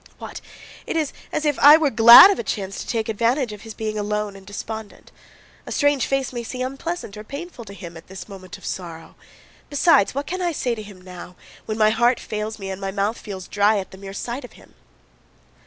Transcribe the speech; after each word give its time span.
"What! 0.17 0.41
It 0.87 0.97
is 0.97 1.13
as 1.31 1.45
if 1.45 1.59
I 1.59 1.77
were 1.77 1.91
glad 1.91 2.31
of 2.31 2.39
a 2.39 2.43
chance 2.43 2.79
to 2.81 2.87
take 2.87 3.07
advantage 3.07 3.53
of 3.53 3.61
his 3.61 3.75
being 3.75 3.99
alone 3.99 4.35
and 4.35 4.43
despondent! 4.47 5.11
A 5.67 5.71
strange 5.71 6.07
face 6.07 6.33
may 6.33 6.41
seem 6.41 6.65
unpleasant 6.65 7.17
or 7.17 7.23
painful 7.23 7.65
to 7.65 7.73
him 7.75 7.95
at 7.95 8.07
this 8.07 8.27
moment 8.27 8.57
of 8.57 8.65
sorrow; 8.65 9.13
besides, 9.69 10.15
what 10.15 10.25
can 10.25 10.41
I 10.41 10.53
say 10.53 10.73
to 10.73 10.81
him 10.81 10.99
now, 11.01 11.35
when 11.67 11.77
my 11.77 11.91
heart 11.91 12.19
fails 12.19 12.57
me 12.57 12.71
and 12.71 12.81
my 12.81 12.89
mouth 12.89 13.19
feels 13.19 13.47
dry 13.47 13.77
at 13.77 13.91
the 13.91 13.97
mere 13.99 14.11
sight 14.15 14.43
of 14.43 14.53
him?" 14.53 14.73